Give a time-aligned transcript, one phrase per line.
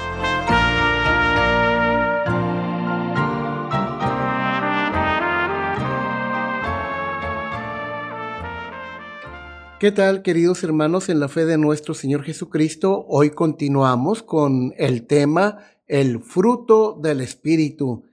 [9.79, 13.05] ¿Qué tal, queridos hermanos en la fe de nuestro Señor Jesucristo?
[13.09, 18.05] Hoy continuamos con el tema el fruto del Espíritu.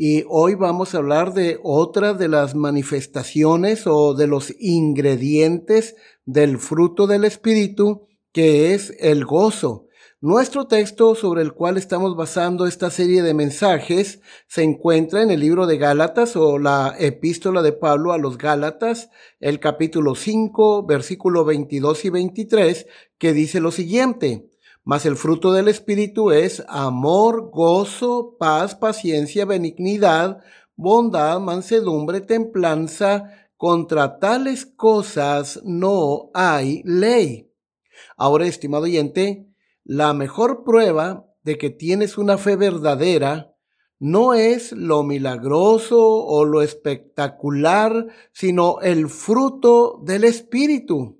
[0.00, 6.58] Y hoy vamos a hablar de otra de las manifestaciones o de los ingredientes del
[6.58, 9.86] fruto del Espíritu, que es el gozo.
[10.20, 15.40] Nuestro texto sobre el cual estamos basando esta serie de mensajes se encuentra en el
[15.40, 19.10] libro de Gálatas o la epístola de Pablo a los Gálatas,
[19.40, 22.86] el capítulo 5, versículo 22 y 23,
[23.18, 24.48] que dice lo siguiente.
[24.88, 30.42] Mas el fruto del Espíritu es amor, gozo, paz, paciencia, benignidad,
[30.76, 33.50] bondad, mansedumbre, templanza.
[33.58, 37.52] Contra tales cosas no hay ley.
[38.16, 39.52] Ahora, estimado oyente,
[39.84, 43.54] la mejor prueba de que tienes una fe verdadera
[43.98, 51.17] no es lo milagroso o lo espectacular, sino el fruto del Espíritu.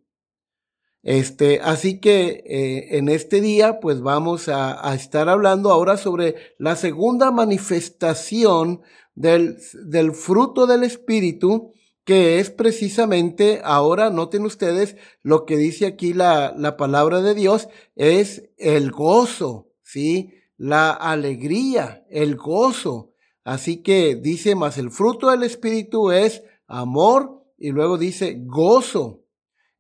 [1.08, 6.76] Este, así que eh, en este día, pues vamos a, estar hablando ahora sobre la
[6.76, 8.82] segunda manifestación
[9.14, 11.72] del, del fruto del Espíritu,
[12.04, 17.70] que es precisamente, ahora noten ustedes lo que dice aquí la, la palabra de Dios,
[17.96, 20.34] es el gozo, ¿sí?
[20.58, 23.14] La alegría, el gozo.
[23.44, 29.24] Así que dice más, el fruto del Espíritu es amor y luego dice gozo.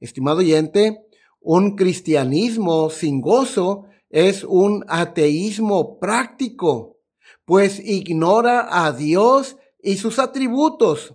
[0.00, 1.04] Estimado oyente,
[1.40, 6.98] un cristianismo sin gozo es un ateísmo práctico,
[7.44, 11.14] pues ignora a Dios y sus atributos.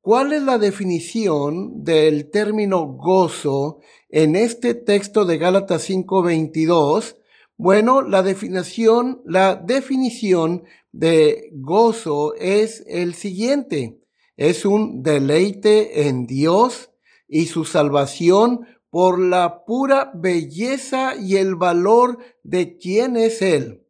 [0.00, 7.16] ¿Cuál es la definición del término gozo en este texto de Gálatas 5:22?
[7.56, 14.00] Bueno, la definición, la definición de gozo es el siguiente.
[14.38, 16.90] Es un deleite en Dios
[17.28, 23.86] y su salvación por la pura belleza y el valor de quién es Él.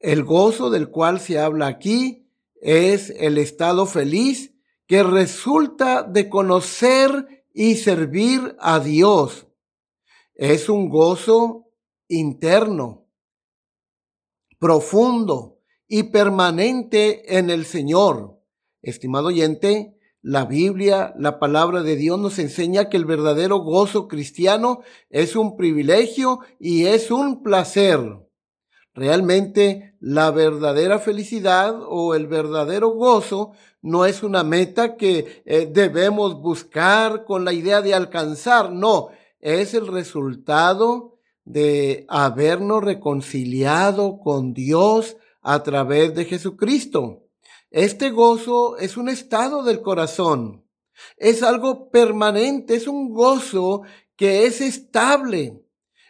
[0.00, 2.28] El gozo del cual se habla aquí
[2.60, 4.54] es el estado feliz
[4.86, 9.46] que resulta de conocer y servir a Dios.
[10.34, 11.70] Es un gozo
[12.08, 13.08] interno,
[14.58, 18.40] profundo y permanente en el Señor.
[18.82, 24.80] Estimado oyente, la Biblia, la palabra de Dios nos enseña que el verdadero gozo cristiano
[25.10, 28.00] es un privilegio y es un placer.
[28.94, 36.40] Realmente la verdadera felicidad o el verdadero gozo no es una meta que eh, debemos
[36.40, 45.16] buscar con la idea de alcanzar, no, es el resultado de habernos reconciliado con Dios
[45.42, 47.17] a través de Jesucristo.
[47.70, 50.66] Este gozo es un estado del corazón,
[51.16, 53.82] es algo permanente, es un gozo
[54.16, 55.62] que es estable,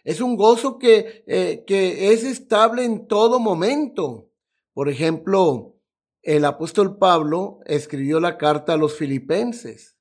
[0.05, 4.31] es un gozo que, eh, que es estable en todo momento.
[4.73, 5.77] Por ejemplo,
[6.23, 9.99] el apóstol Pablo escribió la carta a los filipenses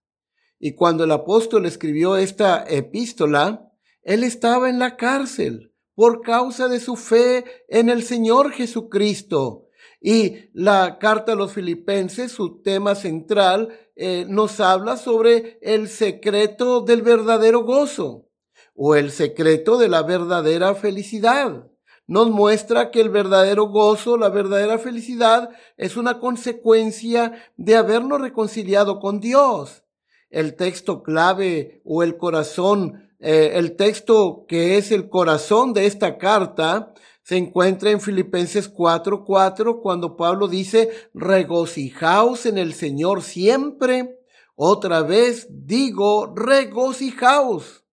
[0.59, 3.71] y cuando el apóstol escribió esta epístola,
[4.03, 9.66] él estaba en la cárcel por causa de su fe en el Señor Jesucristo.
[10.09, 16.79] Y la carta a los filipenses, su tema central, eh, nos habla sobre el secreto
[16.79, 18.29] del verdadero gozo
[18.73, 21.69] o el secreto de la verdadera felicidad.
[22.05, 29.01] Nos muestra que el verdadero gozo, la verdadera felicidad es una consecuencia de habernos reconciliado
[29.01, 29.83] con Dios.
[30.29, 36.17] El texto clave o el corazón, eh, el texto que es el corazón de esta
[36.17, 36.93] carta,
[37.27, 44.21] se encuentra en Filipenses 4:4 cuando Pablo dice, regocijaos en el Señor siempre.
[44.55, 47.83] Otra vez digo, regocijaos.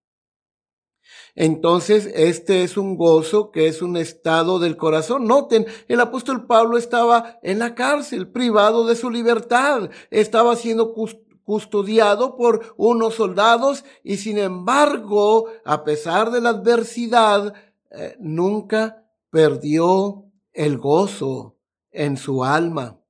[1.34, 5.26] Entonces, este es un gozo que es un estado del corazón.
[5.26, 10.94] Noten, el apóstol Pablo estaba en la cárcel, privado de su libertad, estaba siendo
[11.42, 17.52] custodiado por unos soldados y sin embargo, a pesar de la adversidad,
[17.90, 19.03] eh, nunca
[19.34, 21.58] perdió el gozo
[21.90, 23.00] en su alma.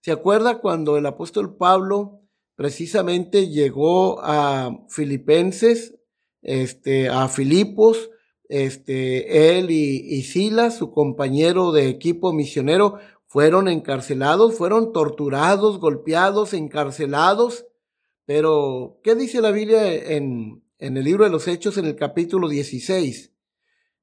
[0.00, 2.22] ¿Se acuerda cuando el apóstol Pablo
[2.54, 5.94] precisamente llegó a Filipenses,
[6.40, 8.08] este, a Filipos,
[8.48, 16.54] este, él y, y Silas, su compañero de equipo misionero, fueron encarcelados, fueron torturados, golpeados,
[16.54, 17.66] encarcelados.
[18.24, 22.48] Pero, ¿qué dice la Biblia en, en el libro de los Hechos en el capítulo
[22.48, 23.34] 16?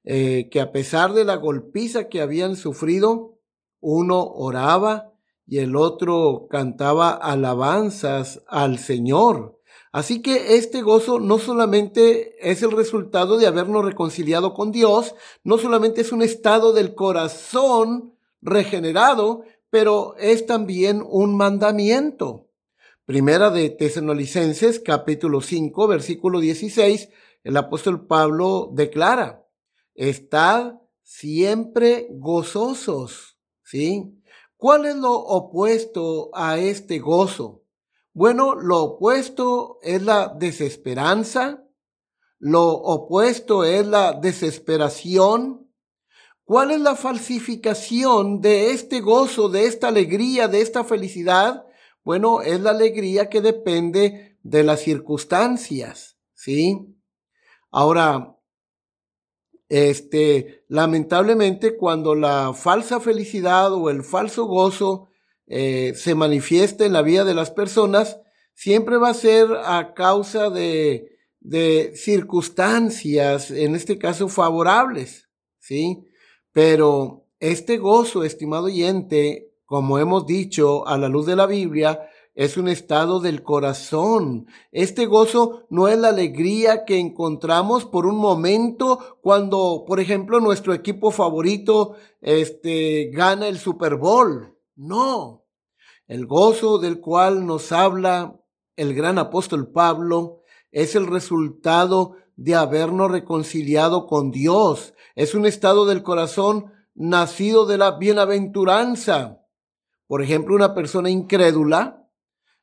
[0.05, 3.39] Eh, que a pesar de la golpiza que habían sufrido,
[3.79, 5.13] uno oraba
[5.47, 9.59] y el otro cantaba alabanzas al Señor.
[9.91, 15.57] Así que este gozo no solamente es el resultado de habernos reconciliado con Dios, no
[15.57, 22.47] solamente es un estado del corazón regenerado, pero es también un mandamiento.
[23.05, 27.09] Primera de Tesalonicenses capítulo 5 versículo 16,
[27.43, 29.44] el apóstol Pablo declara,
[29.95, 34.21] Estad siempre gozosos, ¿sí?
[34.57, 37.63] ¿Cuál es lo opuesto a este gozo?
[38.13, 41.63] Bueno, lo opuesto es la desesperanza,
[42.39, 45.71] lo opuesto es la desesperación.
[46.43, 51.65] ¿Cuál es la falsificación de este gozo, de esta alegría, de esta felicidad?
[52.03, 56.95] Bueno, es la alegría que depende de las circunstancias, ¿sí?
[57.71, 58.34] Ahora,
[59.69, 65.09] este, lamentablemente, cuando la falsa felicidad o el falso gozo
[65.47, 68.19] eh, se manifiesta en la vida de las personas,
[68.53, 75.29] siempre va a ser a causa de, de circunstancias, en este caso favorables,
[75.59, 76.07] ¿sí?
[76.51, 82.57] Pero este gozo, estimado oyente, como hemos dicho a la luz de la Biblia, es
[82.57, 84.47] un estado del corazón.
[84.73, 90.73] Este gozo no es la alegría que encontramos por un momento cuando, por ejemplo, nuestro
[90.73, 94.53] equipo favorito este, gana el Super Bowl.
[94.75, 95.45] No.
[96.07, 98.39] El gozo del cual nos habla
[98.75, 100.41] el gran apóstol Pablo
[100.71, 104.93] es el resultado de habernos reconciliado con Dios.
[105.15, 109.41] Es un estado del corazón nacido de la bienaventuranza.
[110.05, 112.04] Por ejemplo, una persona incrédula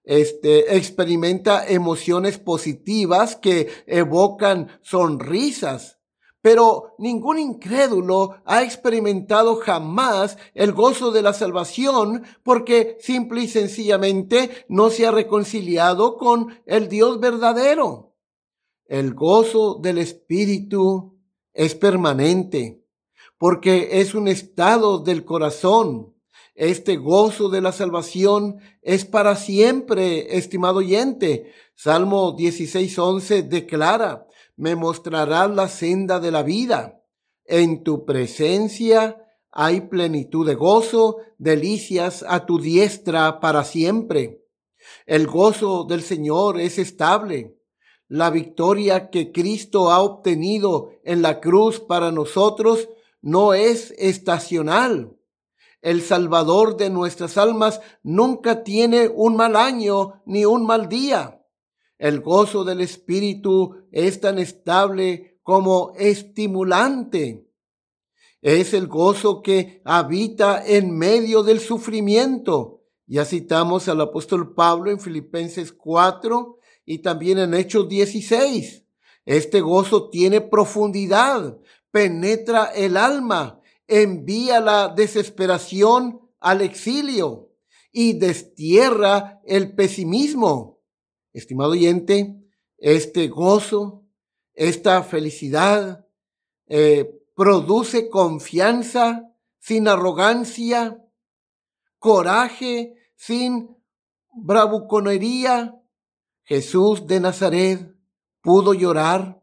[0.04, 5.98] este, experimenta emociones positivas que evocan sonrisas.
[6.40, 14.66] Pero ningún incrédulo ha experimentado jamás el gozo de la salvación porque simple y sencillamente
[14.68, 18.16] no se ha reconciliado con el Dios verdadero.
[18.86, 21.16] El gozo del Espíritu
[21.52, 22.84] es permanente
[23.38, 26.14] porque es un estado del corazón
[26.54, 31.52] este gozo de la salvación es para siempre, estimado oyente.
[31.74, 34.26] Salmo 16:11 declara,
[34.56, 37.02] me mostrarás la senda de la vida.
[37.44, 39.16] En tu presencia
[39.50, 44.44] hay plenitud de gozo, delicias a tu diestra para siempre.
[45.06, 47.56] El gozo del Señor es estable.
[48.08, 52.90] La victoria que Cristo ha obtenido en la cruz para nosotros
[53.22, 55.16] no es estacional
[55.82, 61.44] el Salvador de nuestras almas, nunca tiene un mal año ni un mal día.
[61.98, 67.48] El gozo del Espíritu es tan estable como estimulante.
[68.40, 72.82] Es el gozo que habita en medio del sufrimiento.
[73.06, 78.84] Ya citamos al apóstol Pablo en Filipenses 4 y también en Hechos 16.
[79.24, 81.58] Este gozo tiene profundidad,
[81.90, 83.60] penetra el alma,
[84.00, 87.50] envía la desesperación al exilio
[87.92, 90.80] y destierra el pesimismo.
[91.32, 92.36] Estimado oyente,
[92.78, 94.04] este gozo,
[94.54, 96.06] esta felicidad
[96.66, 101.02] eh, produce confianza sin arrogancia,
[101.98, 103.76] coraje sin
[104.32, 105.78] bravuconería.
[106.44, 107.94] Jesús de Nazaret
[108.40, 109.42] pudo llorar,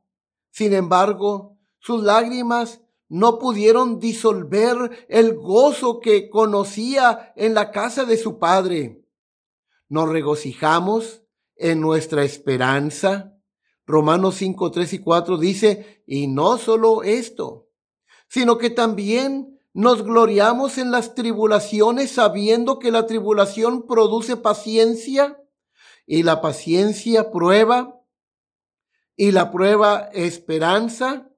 [0.51, 8.17] sin embargo, sus lágrimas no pudieron disolver el gozo que conocía en la casa de
[8.17, 9.03] su padre.
[9.89, 11.23] Nos regocijamos
[11.55, 13.35] en nuestra esperanza.
[13.87, 17.67] Romanos 5, 3 y 4 dice, y no solo esto,
[18.27, 25.41] sino que también nos gloriamos en las tribulaciones sabiendo que la tribulación produce paciencia
[26.05, 27.99] y la paciencia prueba
[29.15, 31.28] y la prueba esperanza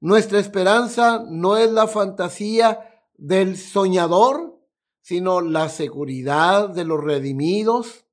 [0.00, 4.60] Nuestra esperanza no es la fantasía del soñador,
[5.00, 8.04] sino la seguridad de los redimidos.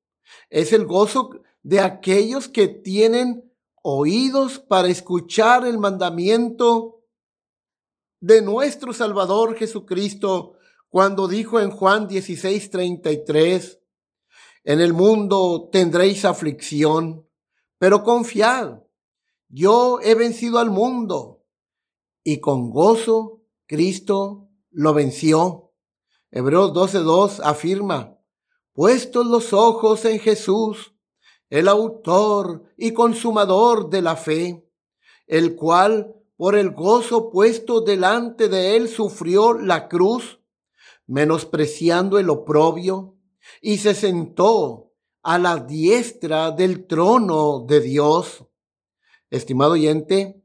[0.49, 1.29] Es el gozo
[1.61, 7.03] de aquellos que tienen oídos para escuchar el mandamiento
[8.19, 10.53] de nuestro Salvador Jesucristo
[10.89, 13.79] cuando dijo en Juan 16:33,
[14.63, 17.29] en el mundo tendréis aflicción,
[17.77, 18.79] pero confiad,
[19.49, 21.34] yo he vencido al mundo.
[22.27, 25.71] Y con gozo Cristo lo venció.
[26.31, 28.17] Hebreos 12.2 afirma,
[28.73, 30.95] puestos los ojos en Jesús,
[31.51, 34.67] el autor y consumador de la fe,
[35.27, 40.39] el cual por el gozo puesto delante de él sufrió la cruz,
[41.05, 43.19] menospreciando el oprobio,
[43.61, 48.45] y se sentó a la diestra del trono de Dios.
[49.29, 50.41] Estimado oyente,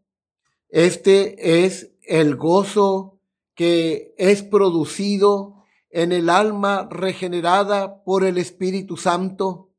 [0.71, 3.21] este es el gozo
[3.55, 9.71] que es producido en el alma regenerada por el Espíritu Santo.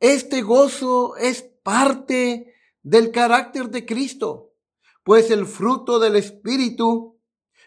[0.00, 4.52] Este gozo es parte del carácter de Cristo,
[5.02, 7.18] pues el fruto del Espíritu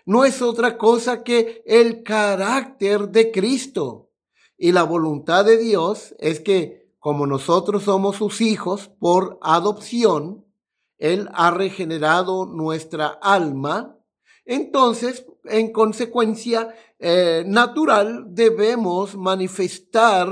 [0.05, 4.11] no es otra cosa que el carácter de Cristo.
[4.57, 10.46] Y la voluntad de Dios es que como nosotros somos sus hijos por adopción,
[10.97, 13.97] Él ha regenerado nuestra alma,
[14.47, 20.29] entonces, en consecuencia eh, natural, debemos manifestar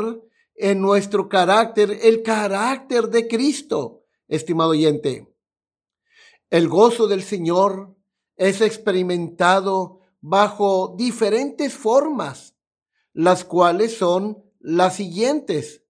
[0.56, 5.36] en nuestro carácter el carácter de Cristo, estimado oyente.
[6.50, 7.94] El gozo del Señor
[8.38, 12.56] es experimentado bajo diferentes formas,
[13.12, 15.84] las cuales son las siguientes.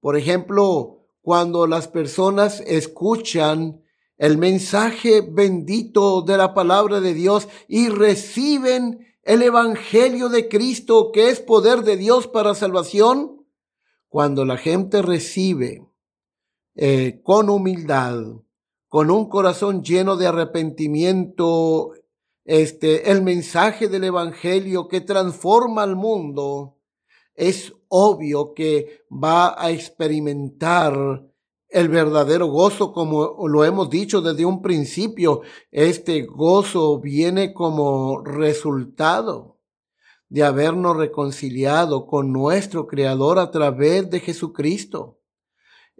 [0.00, 3.79] Por ejemplo, cuando las personas escuchan
[4.20, 11.30] el mensaje bendito de la palabra de Dios y reciben el Evangelio de Cristo, que
[11.30, 13.46] es poder de Dios para salvación,
[14.10, 15.86] cuando la gente recibe
[16.74, 18.20] eh, con humildad,
[18.88, 21.92] con un corazón lleno de arrepentimiento,
[22.44, 26.76] este, el mensaje del Evangelio que transforma al mundo,
[27.34, 31.29] es obvio que va a experimentar
[31.70, 35.42] el verdadero gozo, como lo hemos dicho desde un principio.
[35.70, 39.58] Este gozo viene como resultado
[40.28, 45.20] de habernos reconciliado con nuestro Creador a través de Jesucristo.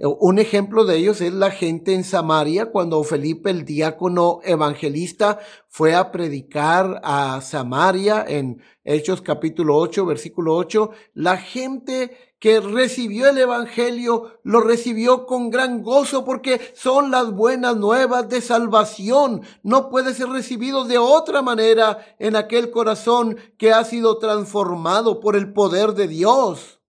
[0.02, 5.94] Un ejemplo de ellos es la gente en Samaria, cuando Felipe el diácono evangelista fue
[5.94, 10.90] a predicar a Samaria en Hechos capítulo 8, versículo 8.
[11.12, 17.76] La gente que recibió el evangelio lo recibió con gran gozo porque son las buenas
[17.76, 19.42] nuevas de salvación.
[19.62, 25.36] No puede ser recibido de otra manera en aquel corazón que ha sido transformado por
[25.36, 26.80] el poder de Dios.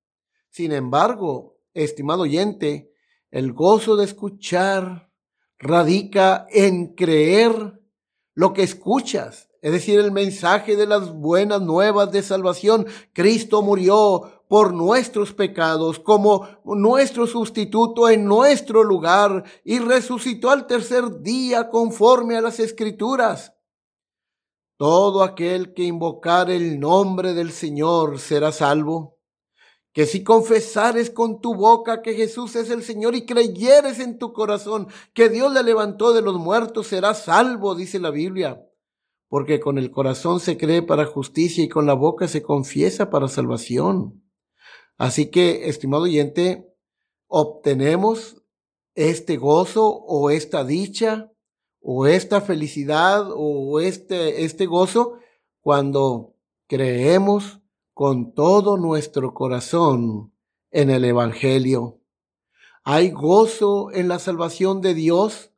[0.49, 2.93] Sin embargo, estimado oyente,
[3.29, 5.11] el gozo de escuchar
[5.59, 7.81] radica en creer
[8.33, 12.87] lo que escuchas, es decir, el mensaje de las buenas nuevas de salvación.
[13.13, 21.21] Cristo murió por nuestros pecados como nuestro sustituto en nuestro lugar y resucitó al tercer
[21.21, 23.53] día conforme a las escrituras.
[24.75, 29.19] Todo aquel que invocar el nombre del Señor será salvo
[29.93, 34.33] que si confesares con tu boca que Jesús es el Señor y creyeres en tu
[34.33, 38.61] corazón que Dios le levantó de los muertos, serás salvo, dice la Biblia.
[39.29, 43.29] Porque con el corazón se cree para justicia y con la boca se confiesa para
[43.29, 44.21] salvación.
[45.01, 46.71] Así que, estimado oyente,
[47.25, 48.43] obtenemos
[48.93, 51.31] este gozo o esta dicha
[51.81, 55.17] o esta felicidad o este, este gozo
[55.59, 56.35] cuando
[56.67, 57.61] creemos
[57.95, 60.35] con todo nuestro corazón
[60.69, 61.99] en el Evangelio.
[62.83, 65.51] Hay gozo en la salvación de Dios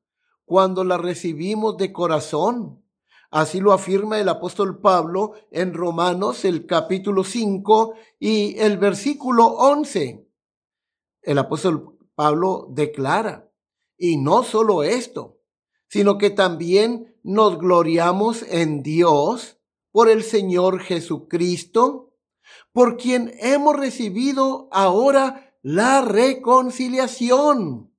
[0.45, 2.82] cuando la recibimos de corazón.
[3.33, 10.23] Así lo afirma el apóstol Pablo en Romanos el capítulo 5 y el versículo 11.
[11.23, 13.49] El apóstol Pablo declara,
[13.97, 15.39] y no solo esto,
[15.87, 19.57] sino que también nos gloriamos en Dios
[19.91, 22.13] por el Señor Jesucristo,
[22.71, 27.92] por quien hemos recibido ahora la reconciliación.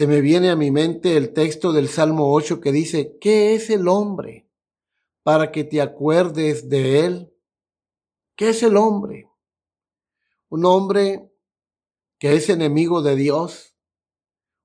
[0.00, 3.68] Se me viene a mi mente el texto del Salmo 8 que dice, ¿qué es
[3.68, 4.48] el hombre
[5.22, 7.34] para que te acuerdes de él?
[8.34, 9.28] ¿Qué es el hombre?
[10.48, 11.30] Un hombre
[12.18, 13.76] que es enemigo de Dios,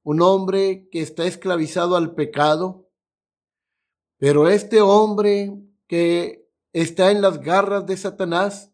[0.04, 2.88] un hombre que está esclavizado al pecado,
[4.16, 8.72] Pero este hombre que está en las garras de Satanás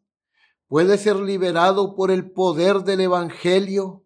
[0.67, 4.05] puede ser liberado por el poder del Evangelio,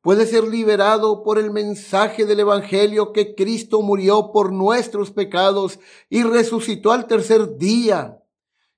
[0.00, 5.78] puede ser liberado por el mensaje del Evangelio que Cristo murió por nuestros pecados
[6.08, 8.22] y resucitó al tercer día.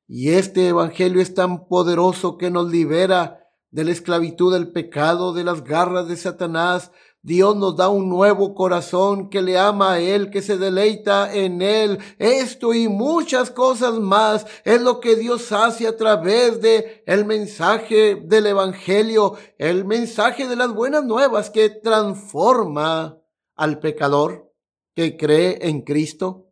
[0.07, 5.45] Y este Evangelio es tan poderoso que nos libera de la esclavitud del pecado, de
[5.45, 6.91] las garras de Satanás,
[7.23, 11.61] Dios nos da un nuevo corazón que le ama a Él, que se deleita en
[11.61, 11.99] Él.
[12.19, 18.15] Esto y muchas cosas más es lo que Dios hace a través de el mensaje
[18.15, 23.19] del Evangelio, el mensaje de las buenas nuevas que transforma
[23.55, 24.51] al pecador
[24.95, 26.47] que cree en Cristo,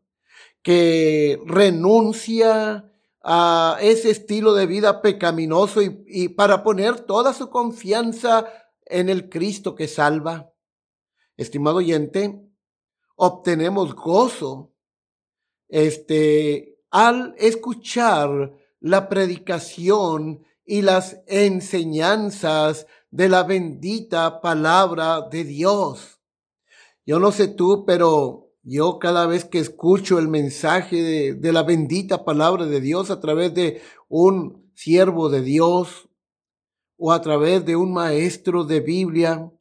[0.63, 8.47] que renuncia a ese estilo de vida pecaminoso y, y para poner toda su confianza
[8.85, 10.53] en el Cristo que salva.
[11.39, 12.45] Estimado oyente,
[13.15, 14.75] obtenemos gozo
[15.69, 26.19] este, al escuchar la predicación y las enseñanzas de la bendita palabra de Dios.
[27.07, 31.63] Yo no sé tú, pero yo cada vez que escucho el mensaje de, de, la
[31.63, 36.09] bendita palabra de Dios a través de un siervo de Dios
[36.97, 39.53] o a través de un maestro de Biblia,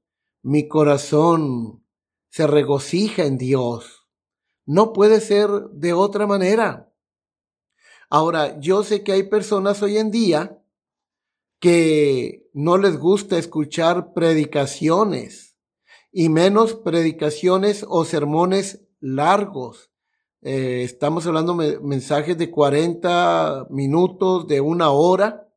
[0.48, 1.84] mi corazón
[2.30, 4.08] se regocija en Dios.
[4.66, 6.90] No puede ser de otra manera.
[8.10, 10.64] Ahora, yo sé que hay personas hoy en día
[11.60, 15.58] que no les gusta escuchar predicaciones
[16.14, 19.92] y menos predicaciones o sermones largos.
[20.42, 25.50] Eh, estamos hablando de mensajes de 40 minutos, de una hora.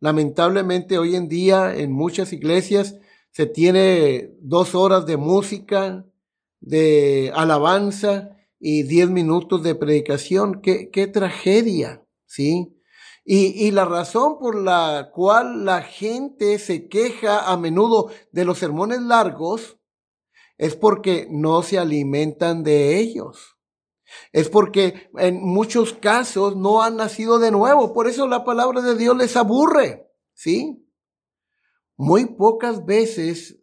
[0.00, 2.98] Lamentablemente hoy en día en muchas iglesias
[3.32, 6.04] se tiene dos horas de música,
[6.60, 10.60] de alabanza y diez minutos de predicación.
[10.60, 12.76] Qué, qué tragedia, ¿sí?
[13.24, 18.58] Y, y, la razón por la cual la gente se queja a menudo de los
[18.58, 19.78] sermones largos
[20.58, 23.56] es porque no se alimentan de ellos.
[24.32, 27.94] Es porque en muchos casos no han nacido de nuevo.
[27.94, 30.10] Por eso la palabra de Dios les aburre.
[30.34, 30.81] ¿Sí?
[32.04, 33.60] Muy pocas veces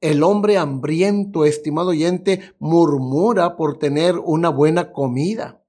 [0.00, 5.62] el hombre hambriento, estimado oyente, murmura por tener una buena comida.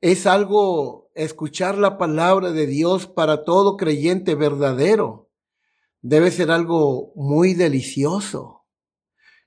[0.00, 5.28] Es algo escuchar la palabra de Dios para todo creyente verdadero.
[6.02, 8.64] Debe ser algo muy delicioso.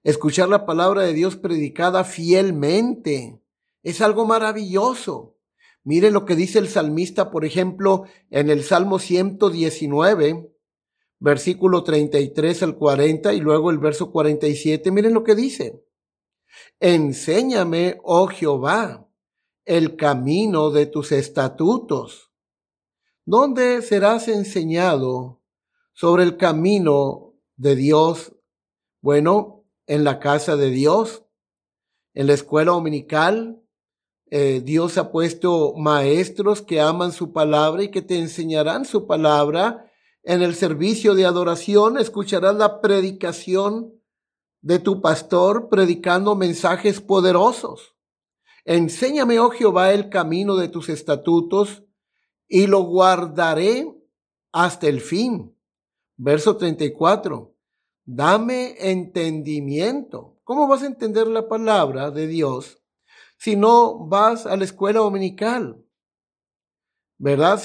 [0.04, 3.42] Escuchar la palabra de Dios predicada fielmente
[3.82, 5.38] es algo maravilloso.
[5.86, 10.53] Mire lo que dice el salmista, por ejemplo, en el Salmo 119,
[11.24, 14.92] versículo 33 al 40 y luego el verso 47.
[14.92, 15.82] Miren lo que dice.
[16.82, 19.08] Enséñame, oh Jehová,
[19.64, 22.34] el camino de tus estatutos.
[23.26, 25.42] ¿Dónde serás enseñado
[25.94, 28.36] sobre el camino de Dios?
[29.02, 31.24] Bueno, en la casa de Dios,
[32.14, 33.64] en la escuela dominical.
[34.30, 39.90] Eh, Dios ha puesto maestros que aman su palabra y que te enseñarán su palabra
[40.24, 43.94] en el servicio de adoración escucharás la predicación
[44.62, 47.96] de tu pastor predicando mensajes poderosos.
[48.64, 51.84] Enséñame, oh Jehová, el camino de tus estatutos
[52.48, 53.94] y lo guardaré
[54.54, 55.54] hasta el fin.
[56.16, 57.54] Verso 34.
[58.06, 60.40] Dame entendimiento.
[60.46, 62.82] ¿Cómo vas a entender la palabra de Dios
[63.38, 65.84] si no vas a la escuela dominical?
[67.24, 67.62] ¿verdad?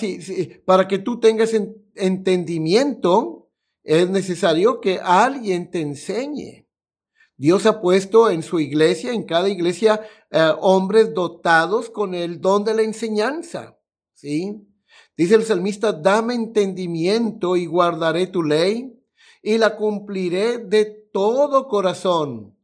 [0.64, 1.53] Para que tú tengas
[1.98, 3.50] entendimiento,
[3.82, 6.68] es necesario que alguien te enseñe.
[7.37, 12.64] Dios ha puesto en su iglesia, en cada iglesia, eh, hombres dotados con el don
[12.64, 13.78] de la enseñanza,
[14.12, 14.66] ¿sí?
[15.16, 18.92] Dice el salmista, dame entendimiento y guardaré tu ley
[19.42, 22.56] y la cumpliré de todo corazón.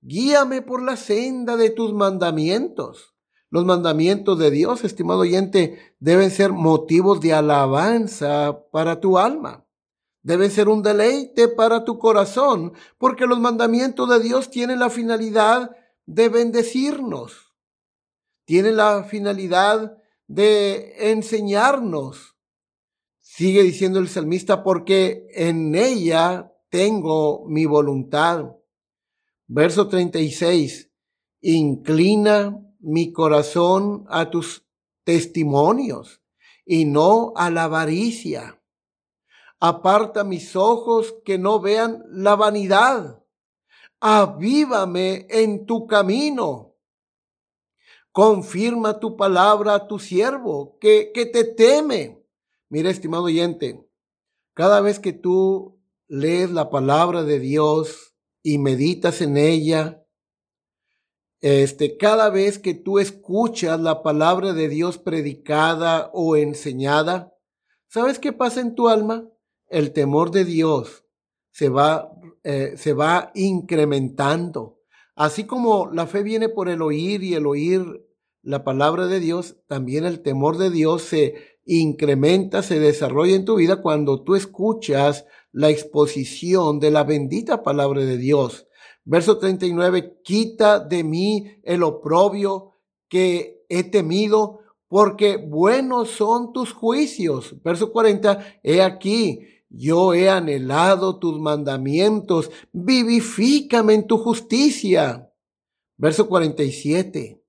[0.00, 3.11] Guíame por la senda de tus mandamientos.
[3.52, 9.66] Los mandamientos de Dios, estimado oyente, deben ser motivos de alabanza para tu alma.
[10.22, 15.76] Deben ser un deleite para tu corazón, porque los mandamientos de Dios tienen la finalidad
[16.06, 17.52] de bendecirnos.
[18.46, 22.38] Tienen la finalidad de enseñarnos.
[23.20, 28.46] Sigue diciendo el salmista, porque en ella tengo mi voluntad.
[29.46, 30.90] Verso 36.
[31.42, 34.66] Inclina mi corazón a tus
[35.04, 36.20] testimonios
[36.64, 38.60] y no a la avaricia.
[39.60, 43.22] Aparta mis ojos que no vean la vanidad.
[44.00, 46.74] Avívame en tu camino.
[48.10, 52.22] Confirma tu palabra a tu siervo, que, que te teme.
[52.68, 53.88] Mira, estimado oyente,
[54.54, 60.01] cada vez que tú lees la palabra de Dios y meditas en ella,
[61.42, 67.34] este, cada vez que tú escuchas la palabra de Dios predicada o enseñada,
[67.88, 69.28] ¿sabes qué pasa en tu alma?
[69.68, 71.04] El temor de Dios
[71.50, 72.12] se va,
[72.44, 74.78] eh, se va incrementando.
[75.16, 78.06] Así como la fe viene por el oír y el oír
[78.42, 83.56] la palabra de Dios, también el temor de Dios se incrementa, se desarrolla en tu
[83.56, 88.68] vida cuando tú escuchas la exposición de la bendita palabra de Dios.
[89.04, 92.72] Verso 39, quita de mí el oprobio
[93.08, 97.56] que he temido, porque buenos son tus juicios.
[97.62, 105.32] Verso 40, he aquí, yo he anhelado tus mandamientos, vivifícame en tu justicia.
[105.96, 107.42] Verso 47,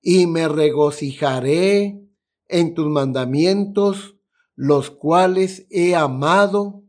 [0.00, 2.00] y me regocijaré
[2.48, 4.16] en tus mandamientos,
[4.54, 6.84] los cuales he amado.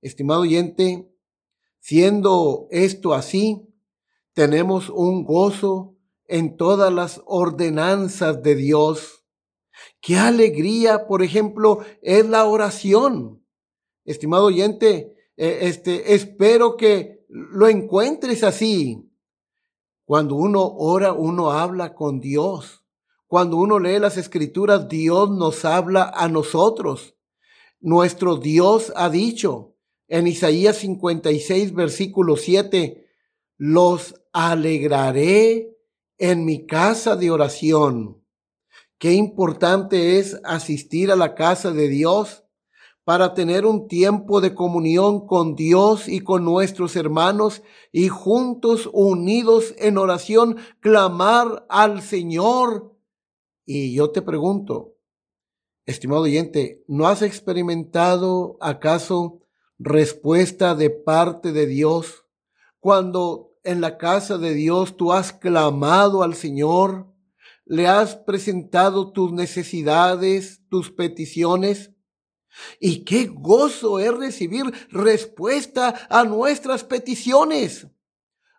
[0.00, 1.11] Estimado oyente,
[1.84, 3.66] Siendo esto así,
[4.34, 5.96] tenemos un gozo
[6.28, 9.24] en todas las ordenanzas de Dios.
[10.00, 13.44] Qué alegría, por ejemplo, es la oración.
[14.04, 19.10] Estimado oyente, eh, este, espero que lo encuentres así.
[20.04, 22.84] Cuando uno ora, uno habla con Dios.
[23.26, 27.16] Cuando uno lee las escrituras, Dios nos habla a nosotros.
[27.80, 29.71] Nuestro Dios ha dicho,
[30.12, 33.06] en Isaías 56, versículo 7,
[33.56, 35.74] los alegraré
[36.18, 38.22] en mi casa de oración.
[38.98, 42.44] Qué importante es asistir a la casa de Dios
[43.04, 49.74] para tener un tiempo de comunión con Dios y con nuestros hermanos y juntos unidos
[49.78, 52.94] en oración clamar al Señor.
[53.64, 54.92] Y yo te pregunto,
[55.86, 59.41] estimado oyente, ¿no has experimentado acaso
[59.82, 62.24] respuesta de parte de Dios.
[62.78, 67.12] Cuando en la casa de Dios tú has clamado al Señor,
[67.64, 71.92] le has presentado tus necesidades, tus peticiones.
[72.78, 77.88] Y qué gozo es recibir respuesta a nuestras peticiones.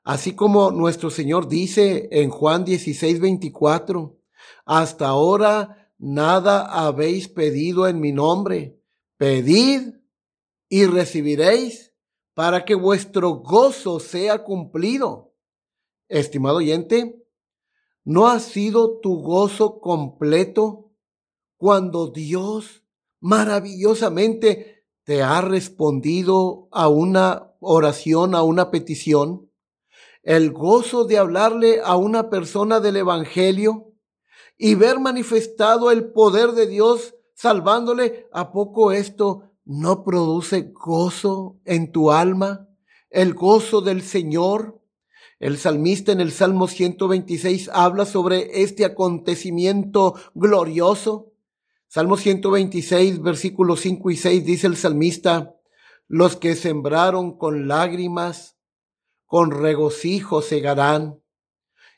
[0.03, 4.17] Así como nuestro Señor dice en Juan 16, 24,
[4.65, 8.81] hasta ahora nada habéis pedido en mi nombre.
[9.17, 10.02] Pedid
[10.73, 11.93] y recibiréis
[12.33, 15.35] para que vuestro gozo sea cumplido.
[16.09, 17.23] Estimado oyente,
[18.03, 20.91] ¿no ha sido tu gozo completo
[21.57, 22.83] cuando Dios
[23.19, 29.51] maravillosamente te ha respondido a una oración, a una petición?
[30.23, 33.93] El gozo de hablarle a una persona del Evangelio
[34.57, 41.91] y ver manifestado el poder de Dios salvándole, ¿a poco esto no produce gozo en
[41.91, 42.67] tu alma,
[43.09, 44.81] el gozo del Señor.
[45.39, 51.33] El salmista en el Salmo 126 habla sobre este acontecimiento glorioso.
[51.87, 55.55] Salmo 126, versículos 5 y 6 dice el salmista,
[56.07, 58.57] los que sembraron con lágrimas,
[59.25, 61.19] con regocijo segarán.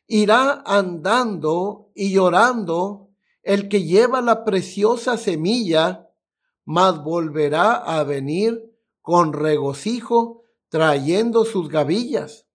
[0.07, 3.09] Irá andando y llorando
[3.41, 6.04] el que lleva la preciosa semilla
[6.65, 12.47] mas volverá a venir con regocijo trayendo sus gavillas.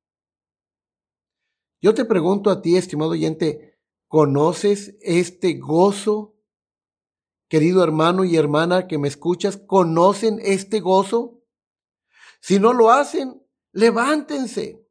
[1.81, 6.37] Yo te pregunto a ti, estimado oyente, ¿conoces este gozo?
[7.49, 11.41] Querido hermano y hermana que me escuchas, ¿conocen este gozo?
[12.41, 13.43] Si no lo hacen,
[13.73, 14.87] levántense,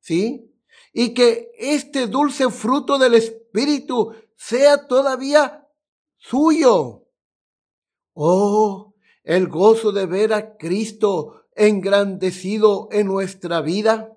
[0.00, 0.50] ¿sí?
[0.92, 5.68] Y que este dulce fruto del Espíritu sea todavía
[6.16, 7.03] suyo.
[8.14, 14.16] Oh, el gozo de ver a Cristo engrandecido en nuestra vida.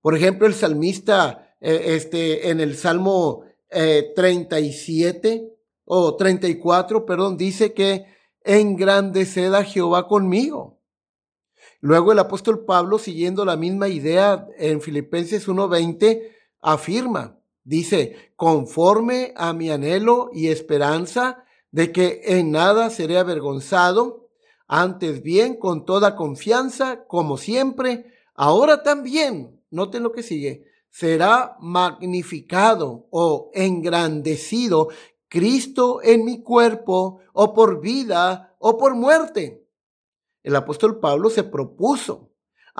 [0.00, 5.52] Por ejemplo, el salmista, eh, este, en el Salmo 37 eh,
[5.84, 8.06] o 34, perdón, dice que
[8.42, 10.80] engrandeced a Jehová conmigo.
[11.80, 19.52] Luego el apóstol Pablo, siguiendo la misma idea en Filipenses 1:20, afirma, dice, conforme a
[19.52, 24.28] mi anhelo y esperanza de que en nada seré avergonzado,
[24.66, 33.06] antes bien con toda confianza, como siempre, ahora también, noten lo que sigue, será magnificado
[33.10, 34.88] o engrandecido
[35.28, 39.64] Cristo en mi cuerpo, o por vida, o por muerte.
[40.42, 42.29] El apóstol Pablo se propuso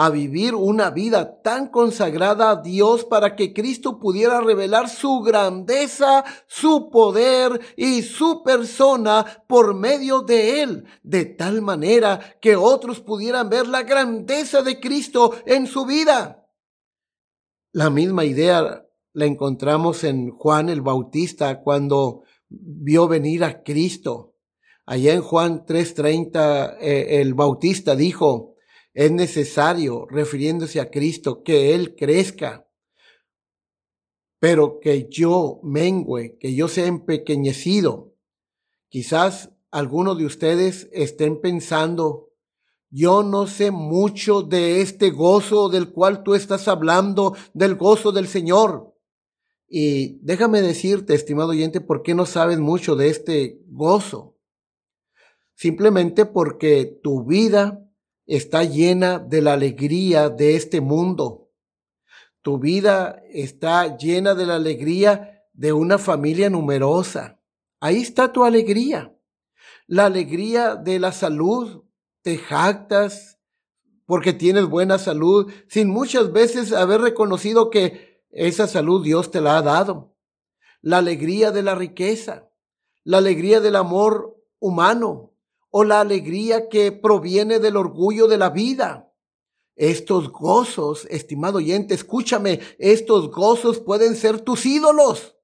[0.02, 6.24] a vivir una vida tan consagrada a Dios para que Cristo pudiera revelar su grandeza,
[6.46, 13.50] su poder y su persona por medio de él, de tal manera que otros pudieran
[13.50, 16.48] ver la grandeza de Cristo en su vida.
[17.70, 24.34] La misma idea la encontramos en Juan el Bautista cuando vio venir a Cristo.
[24.86, 28.49] Allá en Juan 3:30 eh, el Bautista dijo,
[28.94, 32.68] es necesario, refiriéndose a Cristo, que Él crezca,
[34.38, 38.14] pero que yo mengüe, que yo sea empequeñecido.
[38.88, 42.30] Quizás algunos de ustedes estén pensando,
[42.88, 48.26] yo no sé mucho de este gozo del cual tú estás hablando, del gozo del
[48.26, 48.96] Señor.
[49.68, 54.36] Y déjame decirte, estimado oyente, ¿por qué no sabes mucho de este gozo?
[55.54, 57.86] Simplemente porque tu vida
[58.30, 61.50] está llena de la alegría de este mundo.
[62.42, 67.40] Tu vida está llena de la alegría de una familia numerosa.
[67.80, 69.12] Ahí está tu alegría.
[69.88, 71.82] La alegría de la salud.
[72.22, 73.40] Te jactas
[74.06, 79.58] porque tienes buena salud sin muchas veces haber reconocido que esa salud Dios te la
[79.58, 80.14] ha dado.
[80.82, 82.48] La alegría de la riqueza.
[83.02, 85.29] La alegría del amor humano
[85.70, 89.12] o la alegría que proviene del orgullo de la vida.
[89.76, 95.36] Estos gozos, estimado oyente, escúchame, estos gozos pueden ser tus ídolos.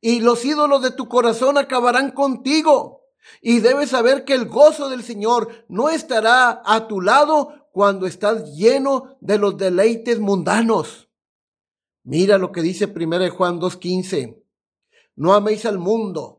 [0.00, 3.02] Y los ídolos de tu corazón acabarán contigo.
[3.40, 8.54] Y debes saber que el gozo del Señor no estará a tu lado cuando estás
[8.54, 11.08] lleno de los deleites mundanos.
[12.04, 14.42] Mira lo que dice 1 Juan 2.15.
[15.16, 16.35] No améis al mundo,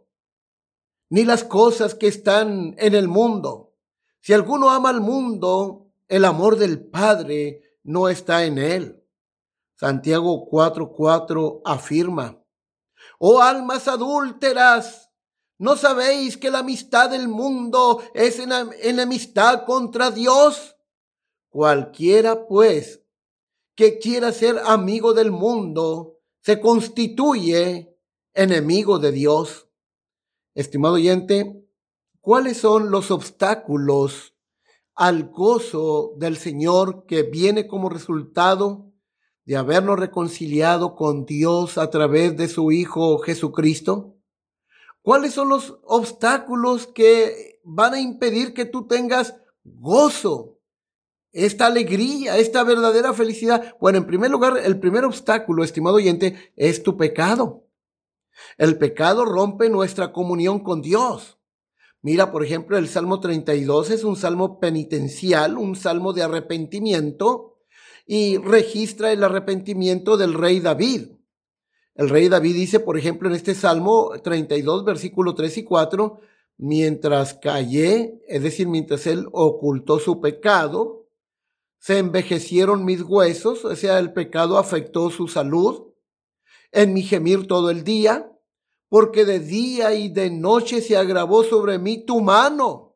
[1.10, 3.74] ni las cosas que están en el mundo.
[4.20, 9.04] Si alguno ama al mundo, el amor del Padre no está en él.
[9.76, 12.43] Santiago 4:4 afirma,
[13.20, 15.12] Oh almas adúlteras,
[15.58, 20.76] ¿no sabéis que la amistad del mundo es enemistad contra Dios?
[21.50, 23.04] Cualquiera, pues,
[23.76, 27.96] que quiera ser amigo del mundo, se constituye
[28.34, 29.67] enemigo de Dios.
[30.58, 31.63] Estimado oyente,
[32.20, 34.34] ¿cuáles son los obstáculos
[34.96, 38.91] al gozo del Señor que viene como resultado
[39.46, 44.17] de habernos reconciliado con Dios a través de su Hijo Jesucristo?
[45.04, 50.58] ¿Cuáles son los obstáculos que van a impedir que tú tengas gozo,
[51.34, 53.76] esta alegría, esta verdadera felicidad?
[53.80, 57.67] Bueno, en primer lugar, el primer obstáculo, estimado oyente, es tu pecado.
[58.58, 61.38] El pecado rompe nuestra comunión con Dios.
[62.02, 67.58] Mira, por ejemplo, el Salmo 32 es un salmo penitencial, un salmo de arrepentimiento
[68.06, 71.12] y registra el arrepentimiento del rey David.
[71.95, 76.19] El rey David dice, por ejemplo, en este Salmo 32, versículo 3 y 4,
[76.58, 81.08] mientras callé, es decir, mientras él ocultó su pecado,
[81.80, 85.87] se envejecieron mis huesos, o sea, el pecado afectó su salud,
[86.78, 88.32] en mi gemir todo el día,
[88.88, 92.96] porque de día y de noche se agravó sobre mí tu mano.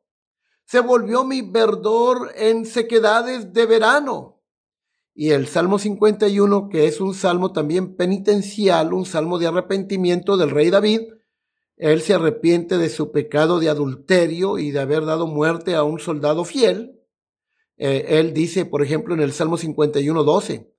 [0.65, 4.39] Se volvió mi verdor en sequedades de verano.
[5.15, 10.51] Y el Salmo 51, que es un salmo también penitencial, un salmo de arrepentimiento del
[10.51, 11.01] rey David,
[11.75, 15.99] él se arrepiente de su pecado de adulterio y de haber dado muerte a un
[15.99, 17.01] soldado fiel.
[17.77, 20.71] Eh, él dice, por ejemplo, en el Salmo 51, 12,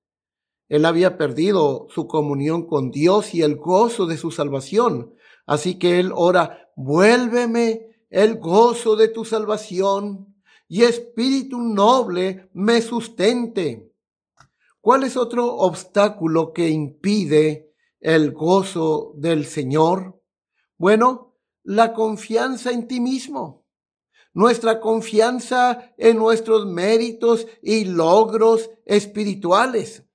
[0.72, 5.14] él había perdido su comunión con Dios y el gozo de su salvación.
[5.44, 10.34] Así que él ora, vuélveme el gozo de tu salvación
[10.68, 13.92] y espíritu noble me sustente.
[14.80, 20.22] ¿Cuál es otro obstáculo que impide el gozo del Señor?
[20.78, 23.66] Bueno, la confianza en ti mismo,
[24.32, 30.06] nuestra confianza en nuestros méritos y logros espirituales.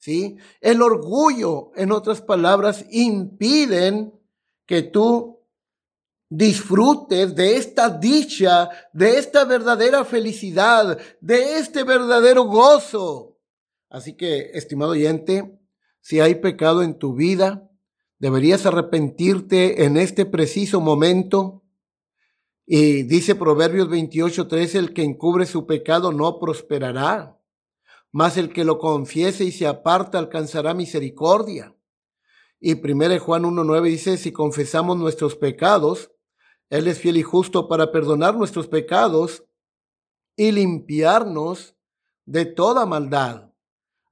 [0.00, 0.38] ¿Sí?
[0.60, 4.12] El orgullo, en otras palabras, impiden
[4.66, 5.38] que tú
[6.28, 13.38] disfrutes de esta dicha, de esta verdadera felicidad, de este verdadero gozo.
[13.88, 15.58] Así que, estimado oyente,
[16.00, 17.68] si hay pecado en tu vida,
[18.18, 21.64] deberías arrepentirte en este preciso momento.
[22.64, 27.39] Y dice Proverbios 28:13, el que encubre su pecado no prosperará
[28.12, 31.76] mas el que lo confiese y se aparta alcanzará misericordia.
[32.58, 36.10] Y 1 Juan 1.9 dice, si confesamos nuestros pecados,
[36.68, 39.44] Él es fiel y justo para perdonar nuestros pecados
[40.36, 41.74] y limpiarnos
[42.26, 43.50] de toda maldad.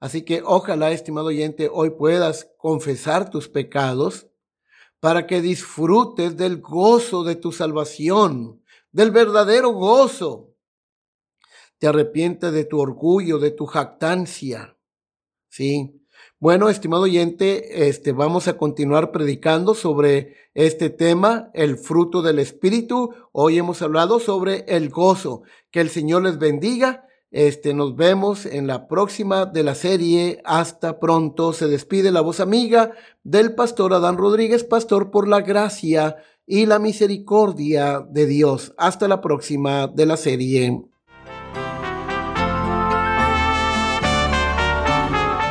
[0.01, 4.29] Así que ojalá, estimado oyente, hoy puedas confesar tus pecados
[5.01, 10.48] para que disfrutes del gozo de tu salvación, del verdadero gozo.
[11.79, 14.77] Te arrepientes de tu orgullo, de tu jactancia.
[15.49, 15.95] Sí.
[16.41, 23.14] Bueno, estimado oyente, este vamos a continuar predicando sobre este tema, el fruto del espíritu.
[23.33, 25.43] Hoy hemos hablado sobre el gozo.
[25.71, 30.41] Que el Señor les bendiga este, nos vemos en la próxima de la serie.
[30.45, 31.53] Hasta pronto.
[31.53, 36.79] Se despide la voz amiga del pastor Adán Rodríguez, pastor por la gracia y la
[36.79, 38.75] misericordia de Dios.
[38.79, 40.83] Hasta la próxima de la serie.